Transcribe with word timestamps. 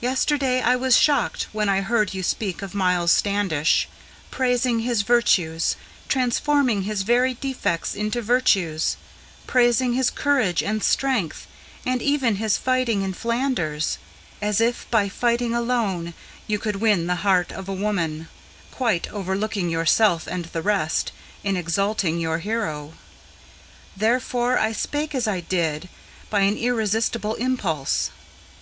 Yesterday 0.00 0.62
I 0.62 0.74
was 0.74 0.96
shocked, 0.96 1.48
when 1.52 1.68
I 1.68 1.82
heard 1.82 2.14
you 2.14 2.22
speak 2.22 2.62
of 2.62 2.72
Miles 2.74 3.12
Standish, 3.12 3.90
Praising 4.30 4.78
his 4.78 5.02
virtues, 5.02 5.76
transforming 6.08 6.84
his 6.84 7.02
very 7.02 7.34
defects 7.34 7.94
into 7.94 8.22
virtues, 8.22 8.96
Praising 9.46 9.92
his 9.92 10.08
courage 10.08 10.62
and 10.62 10.82
strength, 10.82 11.46
and 11.84 12.00
even 12.00 12.36
his 12.36 12.56
fighting 12.56 13.02
in 13.02 13.12
Flanders, 13.12 13.98
As 14.40 14.62
if 14.62 14.90
by 14.90 15.10
fighting 15.10 15.54
alone 15.54 16.14
you 16.46 16.58
could 16.58 16.76
win 16.76 17.06
the 17.06 17.16
heart 17.16 17.52
of 17.52 17.68
a 17.68 17.74
woman, 17.74 18.28
Quite 18.70 19.12
overlooking 19.12 19.68
yourself 19.68 20.26
and 20.26 20.46
the 20.46 20.62
rest, 20.62 21.12
in 21.44 21.54
exalting 21.58 22.18
your 22.18 22.38
hero. 22.38 22.94
Therefore 23.94 24.58
I 24.58 24.72
spake 24.72 25.14
as 25.14 25.28
I 25.28 25.40
did, 25.40 25.90
by 26.30 26.40
an 26.44 26.56
irresistible 26.56 27.34
impulse. 27.34 28.08